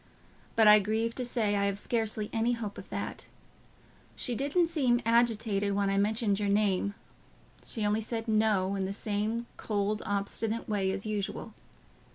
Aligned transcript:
But 0.55 0.67
I 0.67 0.79
grieve 0.79 1.13
to 1.13 1.23
say 1.23 1.55
I 1.55 1.65
have 1.65 1.77
scarcely 1.77 2.31
any 2.33 2.53
hope 2.53 2.79
of 2.79 2.89
that. 2.89 3.27
She 4.15 4.33
didn't 4.33 4.65
seem 4.65 4.99
agitated 5.05 5.73
when 5.75 5.91
I 5.91 5.99
mentioned 5.99 6.39
your 6.39 6.49
name; 6.49 6.95
she 7.63 7.85
only 7.85 8.01
said 8.01 8.27
'No,' 8.27 8.73
in 8.73 8.85
the 8.85 8.93
same 8.93 9.45
cold, 9.57 10.01
obstinate 10.03 10.67
way 10.67 10.89
as 10.89 11.05
usual. 11.05 11.53